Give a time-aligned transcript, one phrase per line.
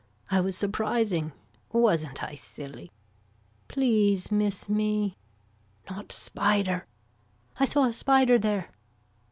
[0.31, 1.31] I was surprising.
[1.71, 2.91] Wasn't I silly.
[3.67, 5.15] Please miss me.
[5.91, 6.87] Not spider.
[7.59, 8.71] I saw a spider there.